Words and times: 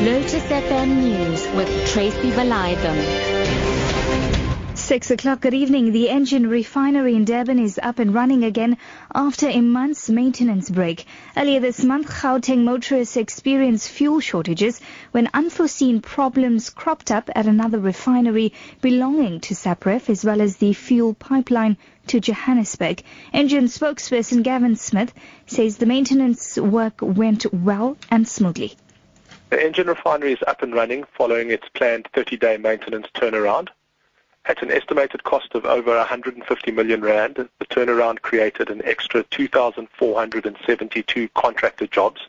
Lotus 0.00 0.42
FM 0.44 1.02
News 1.02 1.46
with 1.54 1.68
Tracy 1.92 2.30
Valaydham. 2.30 2.96
Six 4.74 5.10
o'clock 5.10 5.42
good 5.42 5.52
evening. 5.52 5.92
The 5.92 6.08
Engen 6.08 6.48
refinery 6.48 7.14
in 7.14 7.26
Durban 7.26 7.58
is 7.58 7.78
up 7.82 7.98
and 7.98 8.14
running 8.14 8.42
again 8.42 8.78
after 9.14 9.46
a 9.46 9.60
month's 9.60 10.08
maintenance 10.08 10.70
break. 10.70 11.04
Earlier 11.36 11.60
this 11.60 11.84
month, 11.84 12.08
Gauteng 12.08 12.64
motorists 12.64 13.18
experienced 13.18 13.90
fuel 13.90 14.20
shortages 14.20 14.80
when 15.10 15.28
unforeseen 15.34 16.00
problems 16.00 16.70
cropped 16.70 17.10
up 17.10 17.28
at 17.36 17.46
another 17.46 17.78
refinery 17.78 18.54
belonging 18.80 19.40
to 19.40 19.54
SAPREF 19.54 20.08
as 20.08 20.24
well 20.24 20.40
as 20.40 20.56
the 20.56 20.72
fuel 20.72 21.12
pipeline 21.12 21.76
to 22.06 22.20
Johannesburg. 22.20 23.02
Engen 23.34 23.64
spokesperson 23.64 24.42
Gavin 24.42 24.76
Smith 24.76 25.12
says 25.46 25.76
the 25.76 25.84
maintenance 25.84 26.56
work 26.56 27.00
went 27.02 27.52
well 27.52 27.98
and 28.10 28.26
smoothly. 28.26 28.78
The 29.50 29.60
Engen 29.60 29.88
refinery 29.88 30.32
is 30.32 30.42
up 30.46 30.62
and 30.62 30.72
running 30.72 31.02
following 31.02 31.50
its 31.50 31.68
planned 31.70 32.08
30-day 32.12 32.58
maintenance 32.58 33.08
turnaround. 33.14 33.70
At 34.44 34.62
an 34.62 34.70
estimated 34.70 35.24
cost 35.24 35.56
of 35.56 35.66
over 35.66 35.96
150 35.96 36.70
million 36.70 37.00
rand, 37.00 37.34
the 37.34 37.66
turnaround 37.66 38.22
created 38.22 38.70
an 38.70 38.80
extra 38.84 39.24
2,472 39.24 41.28
contracted 41.30 41.90
jobs, 41.90 42.20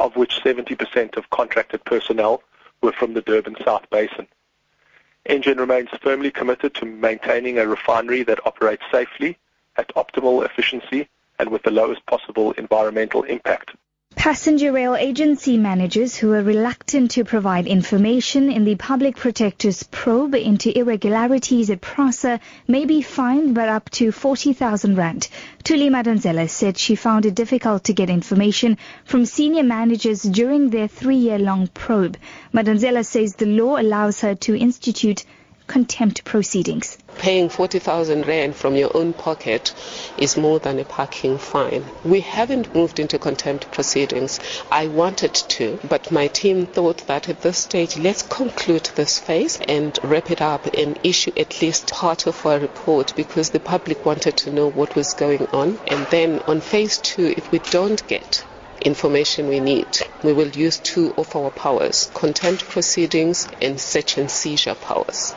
of 0.00 0.16
which 0.16 0.40
70% 0.42 1.16
of 1.16 1.30
contracted 1.30 1.84
personnel 1.84 2.42
were 2.80 2.90
from 2.90 3.14
the 3.14 3.22
Durban 3.22 3.54
South 3.64 3.88
Basin. 3.90 4.26
Engen 5.26 5.58
remains 5.58 5.90
firmly 6.02 6.32
committed 6.32 6.74
to 6.74 6.84
maintaining 6.84 7.60
a 7.60 7.68
refinery 7.68 8.24
that 8.24 8.44
operates 8.44 8.82
safely, 8.90 9.38
at 9.76 9.94
optimal 9.94 10.44
efficiency, 10.44 11.08
and 11.38 11.48
with 11.48 11.62
the 11.62 11.70
lowest 11.70 12.04
possible 12.06 12.50
environmental 12.52 13.22
impact. 13.22 13.70
Passenger 14.26 14.72
rail 14.72 14.96
agency 14.96 15.56
managers 15.56 16.16
who 16.16 16.32
are 16.32 16.42
reluctant 16.42 17.12
to 17.12 17.24
provide 17.24 17.68
information 17.68 18.50
in 18.50 18.64
the 18.64 18.74
public 18.74 19.14
protector's 19.14 19.84
probe 19.84 20.34
into 20.34 20.76
irregularities 20.76 21.70
at 21.70 21.80
PRASA 21.80 22.40
may 22.66 22.86
be 22.86 23.02
fined 23.02 23.54
by 23.54 23.68
up 23.68 23.88
to 23.90 24.10
40,000 24.10 24.96
rand. 24.96 25.28
Thuli 25.62 25.90
Madonsela 25.90 26.50
said 26.50 26.76
she 26.76 26.96
found 26.96 27.24
it 27.24 27.36
difficult 27.36 27.84
to 27.84 27.92
get 27.92 28.10
information 28.10 28.78
from 29.04 29.26
senior 29.26 29.62
managers 29.62 30.24
during 30.24 30.70
their 30.70 30.88
three-year-long 30.88 31.68
probe. 31.68 32.16
Madonsela 32.52 33.06
says 33.06 33.36
the 33.36 33.46
law 33.46 33.80
allows 33.80 34.22
her 34.22 34.34
to 34.34 34.58
institute 34.58 35.24
contempt 35.66 36.24
proceedings. 36.24 36.96
Paying 37.18 37.48
40,000 37.48 38.26
rand 38.26 38.54
from 38.54 38.76
your 38.76 38.96
own 38.96 39.12
pocket 39.12 39.74
is 40.16 40.36
more 40.36 40.58
than 40.58 40.78
a 40.78 40.84
parking 40.84 41.38
fine. 41.38 41.84
We 42.04 42.20
haven't 42.20 42.74
moved 42.74 42.98
into 42.98 43.18
contempt 43.18 43.70
proceedings. 43.72 44.38
I 44.70 44.88
wanted 44.88 45.34
to, 45.34 45.78
but 45.88 46.10
my 46.10 46.28
team 46.28 46.66
thought 46.66 47.06
that 47.06 47.28
at 47.28 47.42
this 47.42 47.58
stage, 47.58 47.96
let's 47.96 48.22
conclude 48.22 48.90
this 48.94 49.18
phase 49.18 49.58
and 49.66 49.98
wrap 50.02 50.30
it 50.30 50.40
up 50.40 50.66
and 50.74 50.98
issue 51.02 51.32
at 51.36 51.60
least 51.62 51.90
part 51.90 52.26
of 52.26 52.44
our 52.46 52.58
report 52.58 53.14
because 53.16 53.50
the 53.50 53.60
public 53.60 54.04
wanted 54.04 54.36
to 54.38 54.52
know 54.52 54.68
what 54.68 54.94
was 54.94 55.14
going 55.14 55.46
on. 55.52 55.78
And 55.88 56.06
then 56.06 56.42
on 56.46 56.60
phase 56.60 56.98
two, 56.98 57.34
if 57.36 57.50
we 57.50 57.58
don't 57.58 58.06
get 58.06 58.44
information 58.82 59.48
we 59.48 59.58
need. 59.58 59.98
We 60.22 60.32
will 60.32 60.48
use 60.48 60.78
two 60.78 61.12
of 61.18 61.34
our 61.34 61.50
powers, 61.50 62.10
contempt 62.14 62.68
proceedings 62.68 63.48
and 63.60 63.80
search 63.80 64.16
and 64.16 64.30
seizure 64.30 64.74
powers. 64.74 65.34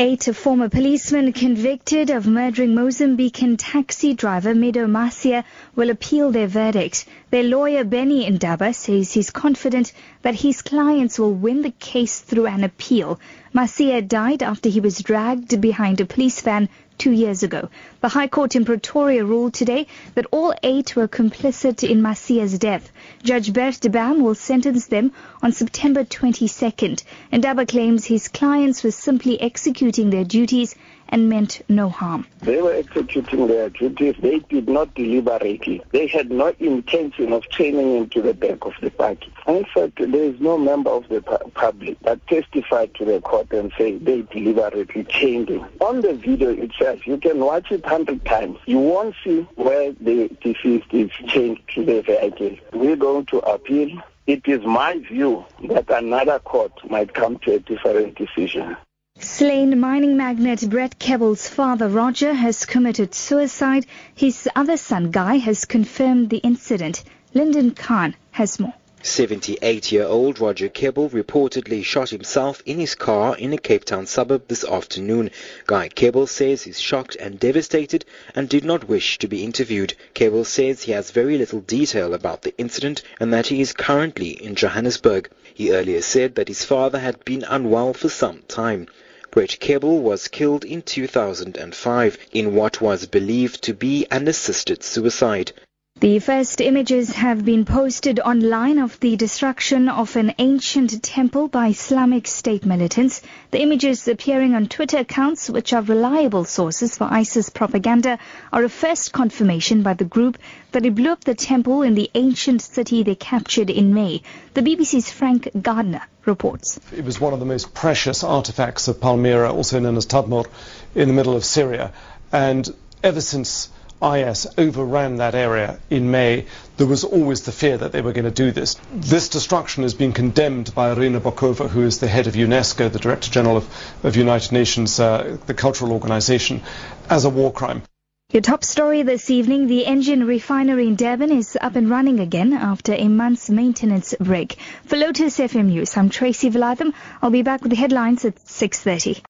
Eight 0.00 0.22
former 0.32 0.68
policemen 0.68 1.32
convicted 1.32 2.08
of 2.10 2.24
murdering 2.24 2.72
Mozambican 2.72 3.56
taxi 3.58 4.14
driver 4.14 4.54
Mido 4.54 4.88
Macia 4.88 5.42
will 5.74 5.90
appeal 5.90 6.30
their 6.30 6.46
verdict. 6.46 7.04
Their 7.30 7.42
lawyer 7.42 7.82
Benny 7.82 8.24
Ndaba 8.30 8.72
says 8.76 9.12
he's 9.12 9.30
confident 9.30 9.92
that 10.22 10.36
his 10.36 10.62
clients 10.62 11.18
will 11.18 11.34
win 11.34 11.62
the 11.62 11.72
case 11.72 12.20
through 12.20 12.46
an 12.46 12.62
appeal. 12.62 13.18
Macia 13.52 14.00
died 14.00 14.44
after 14.44 14.68
he 14.68 14.78
was 14.78 15.00
dragged 15.00 15.60
behind 15.60 16.00
a 16.00 16.06
police 16.06 16.42
van 16.42 16.68
two 16.98 17.12
years 17.12 17.42
ago. 17.42 17.68
The 18.00 18.08
High 18.08 18.28
Court 18.28 18.56
in 18.56 18.64
Pretoria 18.64 19.24
ruled 19.24 19.54
today 19.54 19.86
that 20.14 20.26
all 20.32 20.52
eight 20.62 20.96
were 20.96 21.08
complicit 21.08 21.88
in 21.88 22.02
Macia's 22.02 22.58
death. 22.58 22.90
Judge 23.22 23.52
Bert 23.52 23.80
de 23.80 23.88
Bam 23.88 24.22
will 24.22 24.34
sentence 24.34 24.86
them 24.86 25.12
on 25.42 25.52
September 25.52 26.04
22nd. 26.04 27.02
Ndaba 27.32 27.66
claims 27.68 28.04
his 28.04 28.28
clients 28.28 28.82
were 28.82 28.90
simply 28.90 29.40
executing 29.40 30.10
their 30.10 30.24
duties 30.24 30.74
and 31.10 31.28
meant 31.28 31.62
no 31.68 31.88
harm. 31.88 32.26
They 32.40 32.60
were 32.62 32.74
executing 32.74 33.46
their 33.46 33.70
duties. 33.70 34.14
They 34.20 34.40
did 34.40 34.68
not 34.68 34.94
deliberately. 34.94 35.82
They 35.92 36.06
had 36.06 36.30
no 36.30 36.54
intention 36.58 37.32
of 37.32 37.48
chaining 37.48 37.96
into 37.96 38.22
the 38.22 38.34
back 38.34 38.64
of 38.64 38.74
the 38.80 38.90
party. 38.90 39.32
In 39.46 39.64
fact, 39.64 39.98
there 39.98 40.22
is 40.22 40.40
no 40.40 40.58
member 40.58 40.90
of 40.90 41.08
the 41.08 41.22
public 41.22 41.98
that 42.00 42.26
testified 42.26 42.94
to 42.96 43.04
the 43.04 43.20
court 43.20 43.50
and 43.52 43.72
say 43.78 43.96
they 43.96 44.22
deliberately 44.22 45.04
chained 45.04 45.48
him. 45.48 45.64
On 45.80 46.00
the 46.00 46.14
video 46.14 46.50
itself, 46.50 47.06
you 47.06 47.18
can 47.18 47.38
watch 47.40 47.70
it 47.70 47.84
hundred 47.84 48.24
times. 48.24 48.58
You 48.66 48.78
won't 48.78 49.14
see 49.24 49.40
where 49.56 49.92
the 49.92 50.28
deceased 50.42 50.92
is 50.92 51.10
chained 51.26 51.60
to 51.74 51.84
the 51.84 52.02
vehicle. 52.02 52.56
We're 52.72 52.96
going 52.96 53.26
to 53.26 53.38
appeal. 53.38 54.02
It 54.26 54.46
is 54.46 54.62
my 54.62 54.98
view 54.98 55.44
that 55.70 55.88
another 55.88 56.38
court 56.40 56.72
might 56.90 57.14
come 57.14 57.38
to 57.38 57.54
a 57.54 57.58
different 57.60 58.14
decision. 58.16 58.76
Slain 59.20 59.80
mining 59.80 60.16
magnate 60.16 60.70
Brett 60.70 60.98
Kebble's 61.00 61.48
father 61.48 61.88
Roger 61.88 62.34
has 62.34 62.64
committed 62.64 63.14
suicide. 63.14 63.84
His 64.14 64.48
other 64.54 64.76
son 64.76 65.10
Guy 65.10 65.38
has 65.38 65.64
confirmed 65.64 66.30
the 66.30 66.38
incident. 66.38 67.02
Lyndon 67.34 67.72
Khan 67.72 68.14
has 68.30 68.60
more. 68.60 68.74
78-year-old 69.02 70.40
Roger 70.40 70.68
Kebble 70.68 71.10
reportedly 71.10 71.84
shot 71.84 72.10
himself 72.10 72.62
in 72.66 72.78
his 72.78 72.94
car 72.94 73.36
in 73.36 73.52
a 73.52 73.58
Cape 73.58 73.84
Town 73.84 74.06
suburb 74.06 74.48
this 74.48 74.64
afternoon. 74.64 75.30
Guy 75.66 75.88
Kebble 75.88 76.28
says 76.28 76.62
he's 76.62 76.80
shocked 76.80 77.16
and 77.16 77.38
devastated 77.38 78.04
and 78.34 78.48
did 78.48 78.64
not 78.64 78.88
wish 78.88 79.18
to 79.18 79.28
be 79.28 79.44
interviewed. 79.44 79.94
Kebble 80.14 80.46
says 80.46 80.82
he 80.82 80.92
has 80.92 81.10
very 81.10 81.38
little 81.38 81.60
detail 81.60 82.14
about 82.14 82.42
the 82.42 82.56
incident 82.58 83.02
and 83.20 83.32
that 83.32 83.46
he 83.48 83.60
is 83.60 83.72
currently 83.72 84.30
in 84.30 84.54
Johannesburg. 84.54 85.30
He 85.54 85.72
earlier 85.72 86.02
said 86.02 86.34
that 86.36 86.48
his 86.48 86.64
father 86.64 86.98
had 86.98 87.24
been 87.24 87.44
unwell 87.44 87.94
for 87.94 88.08
some 88.08 88.42
time. 88.48 88.88
Brett 89.30 89.58
Kebble 89.60 90.00
was 90.00 90.26
killed 90.26 90.64
in 90.64 90.82
2005 90.82 92.18
in 92.32 92.54
what 92.54 92.80
was 92.80 93.06
believed 93.06 93.62
to 93.64 93.74
be 93.74 94.06
an 94.10 94.26
assisted 94.26 94.82
suicide. 94.82 95.52
The 96.00 96.20
first 96.20 96.60
images 96.60 97.10
have 97.10 97.44
been 97.44 97.64
posted 97.64 98.20
online 98.20 98.78
of 98.78 99.00
the 99.00 99.16
destruction 99.16 99.88
of 99.88 100.14
an 100.14 100.32
ancient 100.38 101.02
temple 101.02 101.48
by 101.48 101.70
Islamic 101.70 102.28
State 102.28 102.64
militants. 102.64 103.20
The 103.50 103.60
images 103.60 104.06
appearing 104.06 104.54
on 104.54 104.68
Twitter 104.68 104.98
accounts, 104.98 105.50
which 105.50 105.72
are 105.72 105.82
reliable 105.82 106.44
sources 106.44 106.96
for 106.96 107.08
ISIS 107.10 107.50
propaganda, 107.50 108.20
are 108.52 108.62
a 108.62 108.68
first 108.68 109.12
confirmation 109.12 109.82
by 109.82 109.94
the 109.94 110.04
group 110.04 110.38
that 110.70 110.86
it 110.86 110.94
blew 110.94 111.10
up 111.10 111.24
the 111.24 111.34
temple 111.34 111.82
in 111.82 111.96
the 111.96 112.12
ancient 112.14 112.62
city 112.62 113.02
they 113.02 113.16
captured 113.16 113.68
in 113.68 113.92
May. 113.92 114.22
The 114.54 114.62
BBC's 114.62 115.10
Frank 115.10 115.50
Gardner 115.60 116.02
reports. 116.24 116.78
It 116.96 117.04
was 117.04 117.20
one 117.20 117.32
of 117.32 117.40
the 117.40 117.44
most 117.44 117.74
precious 117.74 118.22
artifacts 118.22 118.86
of 118.86 119.00
Palmyra, 119.00 119.52
also 119.52 119.80
known 119.80 119.96
as 119.96 120.06
Tadmor, 120.06 120.46
in 120.94 121.08
the 121.08 121.14
middle 121.14 121.34
of 121.34 121.44
Syria. 121.44 121.92
And 122.30 122.72
ever 123.02 123.20
since 123.20 123.70
IS 124.02 124.46
overran 124.56 125.16
that 125.16 125.34
area 125.34 125.78
in 125.90 126.10
May, 126.10 126.46
there 126.76 126.86
was 126.86 127.04
always 127.04 127.42
the 127.42 127.52
fear 127.52 127.76
that 127.76 127.92
they 127.92 128.00
were 128.00 128.12
going 128.12 128.24
to 128.24 128.30
do 128.30 128.52
this. 128.52 128.76
This 128.92 129.28
destruction 129.28 129.82
has 129.82 129.94
been 129.94 130.12
condemned 130.12 130.74
by 130.74 130.90
Irina 130.90 131.20
Bokova, 131.20 131.68
who 131.68 131.82
is 131.82 131.98
the 131.98 132.08
head 132.08 132.26
of 132.26 132.34
UNESCO, 132.34 132.90
the 132.90 132.98
Director 132.98 133.30
General 133.30 133.56
of, 133.56 134.04
of 134.04 134.16
United 134.16 134.52
Nations, 134.52 135.00
uh, 135.00 135.36
the 135.46 135.54
cultural 135.54 135.92
organization, 135.92 136.62
as 137.10 137.24
a 137.24 137.30
war 137.30 137.52
crime. 137.52 137.82
Your 138.30 138.42
top 138.42 138.62
story 138.62 139.02
this 139.04 139.30
evening, 139.30 139.68
the 139.68 139.86
Engen 139.86 140.26
refinery 140.26 140.86
in 140.86 140.96
Durban 140.96 141.32
is 141.32 141.56
up 141.58 141.76
and 141.76 141.88
running 141.88 142.20
again 142.20 142.52
after 142.52 142.92
a 142.92 143.08
month's 143.08 143.48
maintenance 143.48 144.14
break. 144.20 144.58
For 144.84 144.96
Lotus 144.96 145.38
FM 145.38 145.68
News, 145.68 145.96
I'm 145.96 146.10
Tracy 146.10 146.50
Valaydham. 146.50 146.92
I'll 147.22 147.30
be 147.30 147.40
back 147.40 147.62
with 147.62 147.70
the 147.70 147.76
headlines 147.76 148.26
at 148.26 148.34
6.30. 148.34 149.22